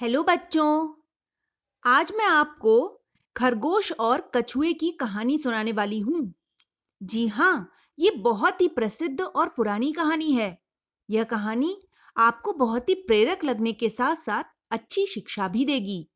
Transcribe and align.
Hello 0.00 0.22
बच्चों। 0.22 0.94
आज 1.84 2.12
मैं 2.12 2.24
आपको 2.24 3.00
खरगोश 3.36 3.92
और 3.92 4.30
कछुए 4.34 4.72
की 4.72 4.90
कहानी 4.90 5.38
सुनाने 5.38 5.72
वाली 5.72 6.00
हूँ। 6.00 6.34
जी 7.02 7.26
हाँ, 7.26 7.70
ये 7.98 8.10
बहुत 8.10 8.60
ही 8.60 8.68
प्रसिद्ध 8.68 9.20
और 9.20 9.48
पुरानी 9.48 9.92
कहानी 9.92 10.32
है। 10.32 10.62
यह 11.10 11.24
कहानी 11.24 11.82
आपको 12.16 12.52
बहुत 12.52 12.88
ही 12.88 12.94
प्रेरक 12.94 13.44
लगने 13.44 13.72
के 13.72 13.88
साथ-साथ 13.88 14.44
अच्छी 14.70 15.06
शिक्षा 15.06 15.48
भी 15.48 15.64
देगी। 15.64 16.08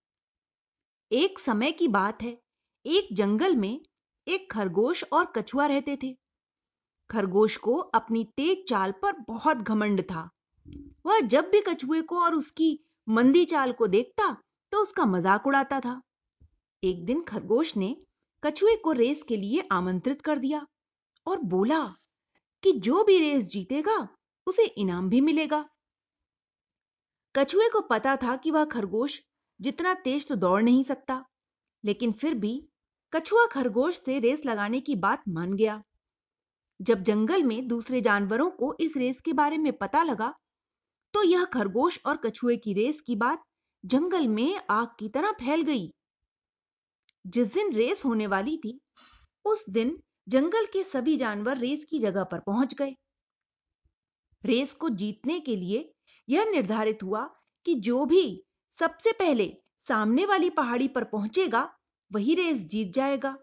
एक 1.13 1.39
समय 1.39 1.73
की 1.73 1.89
बात 1.89 2.23
है, 2.23 2.43
एक 2.87 3.09
जंगल 3.13 3.57
में 3.57 3.81
एक 4.29 4.53
खरगोश 4.53 5.05
और 5.13 5.33
कछुआ 5.37 5.67
रहते 5.67 5.99
थे। 6.03 6.19
खरगोश 7.11 7.57
को 7.57 7.75
अपनी 7.75 8.25
तेज 8.25 8.69
चाल 8.69 8.93
पर 8.93 9.13
बहुत 9.13 9.57
घमंड 9.57 10.03
था। 10.03 10.31
वह 11.07 11.21
जब 11.21 11.51
भी 11.51 11.61
कछुए 11.61 12.03
को 12.03 12.21
और 12.21 12.35
उसकी 12.35 12.83
मंदी 13.09 13.45
चाल 13.45 13.73
को 13.73 13.87
देखता 13.87 14.31
तो 14.73 14.79
उसका 14.79 15.05
मज़ाक 15.07 15.47
उड़ाता 15.47 15.81
था। 15.81 16.01
एक 16.83 17.05
दिन 17.05 17.23
खरगोश 17.23 17.77
ने 17.77 17.97
कछुए 18.43 18.75
को 18.77 18.93
रेस 18.93 19.23
के 19.23 19.37
लिए 19.37 19.69
आमंत्रित 19.73 20.23
कर 20.23 20.39
दिया 20.39 20.67
और 21.27 21.41
बोला 21.45 21.85
कि 22.63 22.73
जो 22.73 23.03
भी 23.05 23.19
रेस 23.21 23.49
जीतेगा, 23.49 23.97
उसे 24.47 24.65
इनाम 24.65 25.09
भी 25.09 25.21
मिलेगा। 25.21 25.65
कछुए 27.35 27.69
को 27.69 27.81
पता 27.81 28.17
था 28.17 28.37
कि 28.37 28.51
वह 28.51 28.65
खरगोश 28.65 29.21
जितना 29.61 29.95
तेज 29.95 30.27
तो 30.29 30.37
दौड़ 30.37 30.63
नहीं 30.63 30.85
सकता, 30.85 31.25
लेकिन 31.85 32.13
फिर 32.13 32.35
भी 32.35 32.69
कछुआ 33.13 33.47
खरगोश 33.47 34.01
से 34.05 34.19
रेस 34.19 34.45
लगाने 34.47 34.81
की 34.81 34.95
बात 34.97 35.23
मान 35.29 35.53
गया। 35.53 35.83
जब 36.81 37.03
जंगल 37.03 37.43
में 37.43 37.67
दूसरे 37.69 38.01
जानवरों 38.01 38.51
को 38.51 38.75
इस 38.81 38.97
रेस 38.97 39.21
के 39.21 39.33
बारे 39.33 39.59
में 39.59 39.73
पता 39.73 40.03
लगा 40.03 40.35
तो 41.17 41.23
यह 41.23 41.45
खरगोश 41.45 42.01
और 42.07 42.17
कछुए 42.17 42.57
की 42.57 42.73
रेस 42.73 43.01
की 43.01 43.17
बात 43.17 43.43
जंगल 43.85 44.29
में 44.29 44.61
आग 44.71 44.89
की 44.99 45.09
तरह 45.09 45.33
फैल 45.33 45.63
गई। 45.63 45.95
जिस 47.27 47.53
दिन 47.53 47.73
रेस 47.73 48.05
होने 48.05 48.27
वाली 48.27 48.57
थी, 48.57 48.81
उस 49.45 49.71
दिन 49.71 50.03
जंगल 50.29 50.67
के 50.67 50.85
सभी 50.85 51.17
जानवर 51.17 51.59
रेस 51.59 51.85
की 51.85 51.99
जगह 51.99 52.25
पर 52.25 52.41
पहुँच 52.41 52.75
गए। 52.75 52.97
रेस 54.45 54.75
को 54.75 54.89
जीतने 54.89 55.41
के 55.41 55.57
लिए 55.57 55.95
यह 56.29 56.45
निर्धारित 56.45 57.03
हुआ 57.03 57.37
कि 57.65 57.75
जो 57.75 58.05
भी 58.05 58.45
सबसे 58.71 59.13
पहले 59.13 59.57
सामने 59.89 60.27
वाली 60.27 60.51
पहाड़ी 60.51 60.89
पर 60.89 61.05
पहुंचेगा, 61.05 61.79
वही 62.13 62.35
रेस 62.35 62.63
जीत 62.63 62.95
जाएगा। 62.95 63.39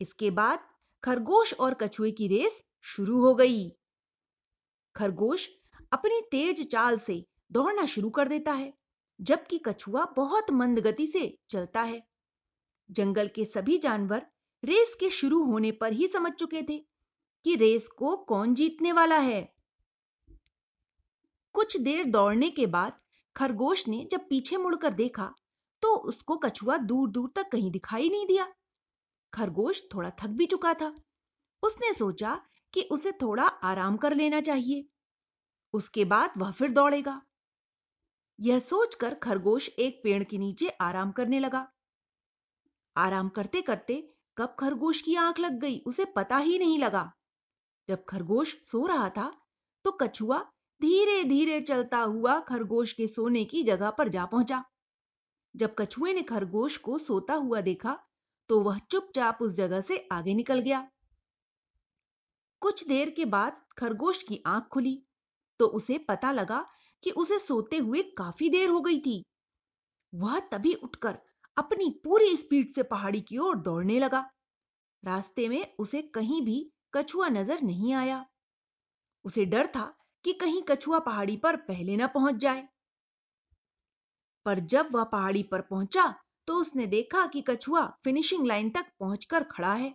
इसके 0.00 0.30
बाद 0.30 0.68
खरगोश 1.04 1.54
और 1.54 1.74
कछुए 1.74 2.10
की 2.10 2.28
रेस 2.28 2.64
शुरू 2.82 3.20
हो 3.20 3.34
गई। 3.34 3.70
खरगोश 4.96 5.48
अपनी 5.94 6.20
तेज 6.30 6.66
चाल 6.68 6.98
से 6.98 7.14
दौड़ना 7.52 7.86
शुरू 7.86 8.10
कर 8.10 8.28
देता 8.28 8.52
है, 8.52 8.72
जबकि 9.20 9.58
कछुआ 9.58 10.04
बहुत 10.16 10.50
मंद 10.50 10.78
गति 10.78 11.06
से 11.06 11.26
चलता 11.50 11.82
है। 11.82 12.02
जंगल 12.90 13.28
के 13.28 13.44
सभी 13.44 13.78
जानवर 13.78 14.26
रेस 14.62 14.94
के 15.00 15.10
शुरू 15.10 15.42
होने 15.44 15.70
पर 15.72 15.92
ही 15.92 16.06
समझ 16.08 16.32
चुके 16.32 16.62
थे 16.62 16.78
कि 17.44 17.54
रेस 17.54 17.88
को 17.88 18.16
कौन 18.16 18.54
जीतने 18.54 18.92
वाला 18.92 19.18
है। 19.18 19.42
कुछ 21.54 21.76
देर 21.76 22.04
दौड़ने 22.04 22.50
के 22.50 22.66
बाद 22.66 23.00
खरगोश 23.36 23.86
ने 23.88 24.06
जब 24.10 24.28
पीछे 24.28 24.56
मुड़कर 24.56 24.94
देखा 24.94 25.32
तो 25.82 25.94
उसको 25.96 26.36
कछुआ 26.36 26.76
दूर 26.76 27.10
दूर 27.10 27.32
तक 27.36 27.48
कहीं 27.52 27.70
दिखाई 27.70 28.08
नहीं 28.08 28.26
दिया। 28.26 28.46
खरगोश 29.32 29.82
थोड़ा 29.94 30.10
थक 30.10 30.30
भी 30.30 30.46
चुका 30.46 30.74
था। 30.74 30.94
उसने 31.62 31.92
सोचा 31.94 32.40
कि 32.74 32.82
उसे 32.82 33.12
थोड़ा 33.12 33.42
आराम 33.42 33.96
कर 33.96 34.14
लेना 34.14 34.40
चाहिए। 34.40 34.84
उसके 35.74 36.04
बाद 36.04 36.32
वह 36.38 36.50
फिर 36.52 36.70
दौड़ेगा। 36.70 37.20
यह 38.38 38.58
सोचकर 38.60 39.14
खरगोश 39.14 39.68
एक 39.68 40.00
पेड़ 40.04 40.22
के 40.24 40.38
नीचे 40.38 40.68
आराम 40.68 41.12
करने 41.12 41.38
लगा। 41.38 41.66
आराम 42.96 43.28
करते 43.28 43.62
करते 43.62 43.96
कब 44.36 44.56
खरगोश 44.58 45.00
की 45.02 45.14
आँख 45.16 45.38
लग 45.38 45.58
गई, 45.60 45.78
उसे 45.78 46.04
पता 46.04 46.36
ही 46.36 46.58
नहीं 46.58 46.78
लगा। 46.78 47.10
जब 47.88 48.04
खरगोश 48.04 48.54
सो 48.64 48.86
रहा 48.86 49.08
था 49.08 49.32
तो 49.84 49.90
कछुआ 49.92 50.38
धीरे 50.80 51.22
धीरे 51.24 51.60
चलता 51.60 51.98
हुआ 51.98 52.38
खरगोश 52.40 52.92
के 52.92 53.06
सोने 53.08 53.44
की 53.44 53.62
जगह 53.62 53.90
पर 53.90 54.08
जा 54.08 54.24
पहुँचा। 54.26 54.64
जब 55.54 55.74
कछुए 55.78 56.12
ने 56.12 56.22
खरगोश 56.22 56.76
को 56.76 56.98
सोता 56.98 57.34
हुआ 57.34 57.60
देखा 57.60 57.98
तो 58.50 58.60
वह 58.60 58.78
चुपचाप 58.90 59.38
उस 59.42 59.54
जगह 59.54 59.80
से 59.80 60.06
आगे 60.12 60.34
निकल 60.34 60.60
गया। 60.60 60.88
कुछ 62.62 62.86
देर 62.88 63.10
के 63.10 63.24
बाद 63.26 63.60
खरगोश 63.78 64.22
की 64.22 64.42
आँख 64.46 64.68
खुली। 64.68 65.02
तो 65.60 65.66
उसे 65.68 65.98
पता 65.98 66.32
लगा 66.32 66.64
कि 67.02 67.10
उसे 67.10 67.38
सोते 67.38 67.78
हुए 67.78 68.02
काफ़ी 68.18 68.48
देर 68.50 68.68
हो 68.68 68.80
गई 68.80 68.98
थी। 69.00 69.22
वह 70.12 70.38
तभी 70.52 70.74
उठकर 70.74 71.18
अपनी 71.56 71.88
पूरी 72.04 72.36
स्पीड 72.36 72.70
से 72.70 72.82
पहाड़ी 72.82 73.20
की 73.20 73.38
ओर 73.38 73.56
दौड़ने 73.58 73.98
लगा। 73.98 74.24
रास्ते 75.02 75.48
में 75.48 75.74
उसे 75.78 76.02
कहीं 76.14 76.40
भी 76.42 76.70
कछुआ 76.94 77.28
नज़र 77.28 77.60
नहीं 77.60 77.92
आया। 77.94 78.24
उसे 79.24 79.44
डर 79.44 79.66
था 79.66 79.84
कि 80.24 80.32
कहीं 80.32 80.62
कछुआ 80.62 80.98
पहाड़ी 80.98 81.36
पर 81.36 81.56
पहले 81.56 81.96
ना 81.96 82.06
पहुँच 82.06 82.34
जाए। 82.34 82.66
पर 84.46 84.58
जब 84.66 84.88
वह 84.92 85.04
पहाड़ी 85.04 85.42
पर 85.42 85.60
पहुँचा 85.60 86.14
तो 86.48 86.54
उसने 86.54 86.86
देखा 86.86 87.26
कि 87.26 87.40
कछुआ 87.40 87.86
फिनिशिंग 88.04 88.46
लाइन 88.46 88.70
तक 88.70 88.86
पहुंचकर 89.00 89.44
खड़ा 89.44 89.72
है। 89.72 89.94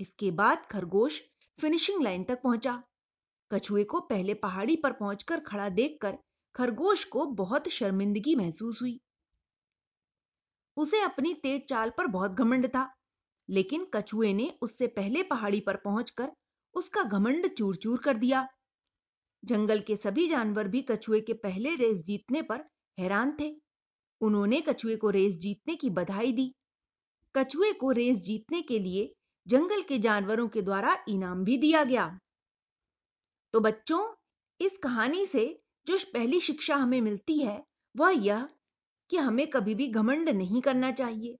इसके 0.00 0.30
बाद 0.30 0.66
खरगोश 0.66 1.20
फिनिशिंग 1.58 2.02
लाइन 2.02 2.24
तक 2.24 2.42
पहुँचा। 2.42 2.82
कछुए 3.52 3.84
को 3.84 4.00
पहले 4.00 4.34
पहाड़ी 4.34 4.76
पर 4.76 4.92
पहुंचकर 4.92 5.40
खड़ा 5.40 5.68
देखकर 5.68 6.18
खरगोश 6.54 7.04
को 7.04 7.24
बहुत 7.26 7.68
शर्मिंदगी 7.68 8.34
महसूस 8.34 8.82
हुई। 8.82 9.00
उसे 10.76 11.00
अपनी 11.00 11.34
तेज 11.34 11.62
चाल 11.68 11.90
पर 11.90 12.06
बहुत 12.06 12.30
घमंड 12.30 12.66
था, 12.66 12.88
लेकिन 13.48 13.86
कछुए 13.94 14.32
ने 14.32 14.52
उससे 14.62 14.86
पहले 14.86 15.22
पहाड़ी 15.22 15.60
पर 15.60 15.76
पहुंचकर 15.76 16.32
उसका 16.74 17.02
घमंड 17.02 17.54
चूर 17.54 17.76
चूर 17.76 17.98
कर 17.98 18.16
दिया। 18.16 18.48
जंगल 19.44 19.80
के 19.80 19.96
सभी 19.96 20.28
जानवर 20.28 20.68
भी 20.68 20.82
कछुए 20.82 21.20
के 21.20 21.32
पहले 21.32 21.74
रेस 21.74 22.02
जीतने 22.02 22.42
पर 22.42 22.64
हैरान 22.98 23.36
थे। 23.40 23.56
उन्होंने 24.20 24.60
कछुए 24.60 24.96
को 24.96 25.10
रेस 25.10 25.34
जीतने 25.34 25.74
की 25.74 25.90
बधाई 25.90 26.32
दी। 26.32 26.54
कछुए 27.36 27.72
को 27.72 27.90
रेस 27.90 28.16
जीतने 28.16 28.62
के 28.62 28.78
लिए 28.78 29.14
जंगल 29.46 29.82
के 29.82 29.98
जानवरों 29.98 30.48
के 30.48 30.62
द्वारा 30.62 31.04
इनाम 31.08 31.44
भी 31.44 31.56
दिया 31.56 31.84
गया। 31.84 32.18
तो 33.52 33.60
बच्चों, 33.60 34.14
इस 34.60 34.78
कहानी 34.82 35.26
से 35.26 35.62
जो 35.86 35.98
पहली 36.12 36.40
शिक्षा 36.40 36.76
हमें 36.76 37.00
मिलती 37.00 37.38
है, 37.38 37.64
वह 37.96 38.10
यह 38.10 38.48
कि 39.10 39.16
हमें 39.16 39.50
कभी 39.50 39.74
भी 39.74 39.88
घमंड 39.88 40.28
नहीं 40.28 40.62
करना 40.62 40.92
चाहिए। 40.92 41.38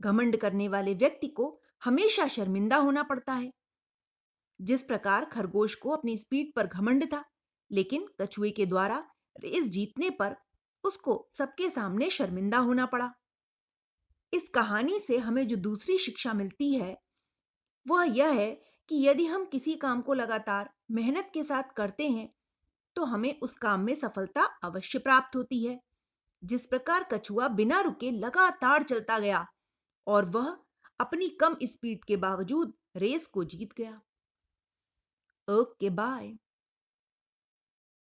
घमंड 0.00 0.36
करने 0.36 0.68
वाले 0.68 0.94
व्यक्ति 0.94 1.28
को 1.28 1.60
हमेशा 1.84 2.28
शर्मिंदा 2.28 2.76
होना 2.76 3.02
पड़ता 3.02 3.32
है। 3.32 3.50
जिस 4.60 4.82
प्रकार 4.82 5.24
खरगोश 5.24 5.74
को 5.74 5.90
अपनी 5.90 6.18
स्पीड 6.18 6.52
पर 6.56 6.66
घमंड 6.66 7.04
था, 7.04 7.24
लेकिन 7.72 8.08
कछुए 8.20 8.50
के 8.50 8.66
द्वारा 8.66 9.10
रेस 9.40 9.68
जीतने 9.68 10.10
पर 10.10 10.36
उसको 10.84 11.28
सबके 11.38 11.70
सामने 11.70 12.10
शर्मिंदा 12.10 12.58
होना 12.58 12.86
पड़ा। 12.86 13.14
इस 14.32 14.48
कहानी 14.48 15.00
से 15.00 15.18
हमें 15.18 15.48
जो 15.48 15.56
दूसरी 15.56 15.98
शिक्षा 15.98 16.32
मिलती 16.32 16.74
है, 16.74 16.98
वह 17.88 18.04
यह 18.04 18.28
है 18.28 18.50
कि 18.88 19.06
यदि 19.06 19.26
हम 19.26 19.44
किसी 19.44 19.74
काम 19.74 20.02
को 20.02 20.14
लगातार 20.14 20.73
मेहनत 20.90 21.30
के 21.34 21.42
साथ 21.44 21.72
करते 21.76 22.08
हैं 22.08 22.28
तो 22.96 23.04
हमें 23.04 23.38
उस 23.40 23.56
काम 23.58 23.80
में 23.80 23.94
सफलता 23.94 24.42
अवश्य 24.64 24.98
प्राप्त 24.98 25.36
होती 25.36 25.64
है। 25.64 25.78
जिस 26.42 26.66
प्रकार 26.66 27.04
कछुआ 27.12 27.48
बिना 27.50 27.80
रुके 27.80 28.10
लगातार 28.10 28.82
चलता 28.82 29.18
गया, 29.18 29.46
और 30.06 30.24
वह 30.30 30.56
अपनी 31.00 31.28
कम 31.40 31.56
स्पीड 31.64 32.04
के 32.04 32.16
बावजूद 32.16 32.74
रेस 32.96 33.26
को 33.26 33.44
जीत 33.44 33.72
गया। 33.72 34.00
Okay, 35.48 35.90
bye. 35.90 36.34